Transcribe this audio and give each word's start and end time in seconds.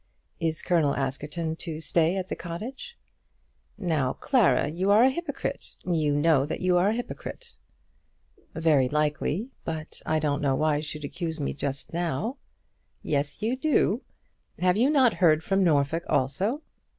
Is 0.39 0.63
Colonel 0.63 0.95
Askerton 0.95 1.55
to 1.57 1.79
stay 1.79 2.15
at 2.17 2.27
the 2.27 2.35
cottage?" 2.35 2.97
"Now, 3.77 4.13
Clara, 4.13 4.67
you 4.67 4.89
are 4.89 5.03
a 5.03 5.11
hypocrite. 5.11 5.75
You 5.85 6.15
know 6.15 6.43
that 6.43 6.59
you 6.59 6.75
are 6.79 6.87
a 6.87 6.93
hypocrite." 6.95 7.55
"Very 8.55 8.89
likely, 8.89 9.51
but 9.63 10.01
I 10.03 10.17
don't 10.17 10.41
know 10.41 10.55
why 10.55 10.77
you 10.77 10.81
should 10.81 11.03
accuse 11.03 11.39
me 11.39 11.53
just 11.53 11.93
now." 11.93 12.37
"Yes, 13.03 13.43
you 13.43 13.55
do. 13.55 14.01
Have 14.57 14.75
not 14.75 15.11
you 15.11 15.17
heard 15.19 15.43
from 15.43 15.63
Norfolk 15.63 16.05
also?" 16.09 16.63